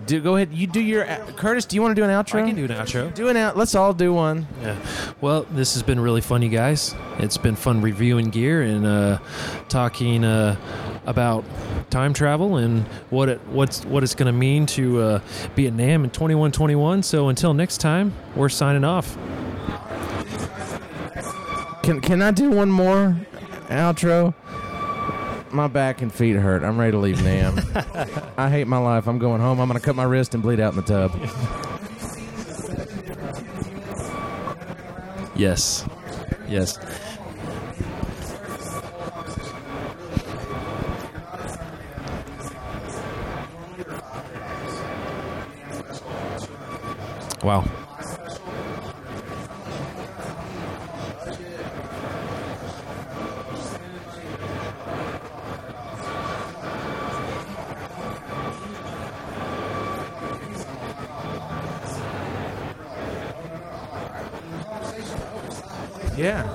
do 0.05 0.19
go 0.19 0.35
ahead 0.35 0.51
you 0.51 0.67
do 0.67 0.81
your 0.81 1.09
uh, 1.09 1.17
Kurtis 1.35 1.67
do 1.67 1.75
you 1.75 1.81
want 1.81 1.95
to 1.95 2.01
do 2.01 2.03
an 2.03 2.09
outro 2.09 2.41
I 2.43 2.47
can 2.47 2.55
do 2.55 2.65
an 2.65 2.71
outro. 2.71 3.13
do 3.13 3.29
an 3.29 3.37
out 3.37 3.55
let's 3.55 3.75
all 3.75 3.93
do 3.93 4.11
one 4.13 4.47
Yeah. 4.61 4.75
Well, 5.21 5.45
this 5.51 5.73
has 5.75 5.83
been 5.83 5.99
really 5.99 6.21
fun, 6.21 6.41
you 6.41 6.49
guys. 6.49 6.95
It's 7.19 7.37
been 7.37 7.55
fun 7.55 7.81
reviewing 7.81 8.31
gear 8.31 8.63
and 8.63 8.87
uh, 8.87 9.19
talking 9.69 10.23
uh, 10.25 10.55
about 11.05 11.43
time 11.89 12.13
travel 12.13 12.57
and 12.57 12.83
what 13.09 13.27
it 13.29 13.39
what's 13.47 13.83
what 13.85 14.03
it's 14.03 14.15
going 14.15 14.31
to 14.31 14.37
mean 14.37 14.65
to 14.67 15.01
uh, 15.01 15.21
be 15.55 15.67
at 15.67 15.73
NAMM 15.73 16.03
in 16.03 16.09
2121. 16.11 17.03
So 17.03 17.29
until 17.29 17.53
next 17.53 17.77
time, 17.79 18.13
we're 18.35 18.49
signing 18.49 18.83
off. 18.83 19.17
can 21.83 21.99
can 21.99 22.21
i 22.21 22.29
do 22.29 22.51
one 22.51 22.69
more 22.69 23.17
outro 23.69 24.35
my 25.49 25.67
back 25.67 26.03
and 26.03 26.13
feet 26.13 26.35
hurt 26.35 26.63
i'm 26.63 26.77
ready 26.77 26.91
to 26.91 26.97
leave 26.99 27.17
NAMM 27.17 28.33
i 28.37 28.47
hate 28.51 28.67
my 28.67 28.77
life 28.77 29.07
i'm 29.07 29.17
going 29.17 29.41
home 29.41 29.59
i'm 29.59 29.67
gonna 29.67 29.79
cut 29.79 29.95
my 29.95 30.03
wrist 30.03 30.35
and 30.35 30.43
bleed 30.43 30.59
out 30.59 30.73
in 30.73 30.79
the 30.79 30.83
tub 30.83 31.11
Yes. 35.35 35.85
Yes. 36.47 36.77
Wow. 47.43 47.65
yeah 66.17 66.45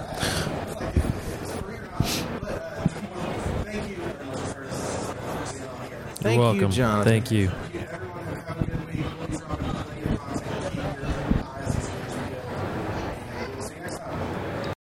You're 6.23 6.39
welcome. 6.39 6.61
you, 6.63 6.69
Jonathan. 6.69 7.05
Thank 7.05 7.31
you. 7.31 7.51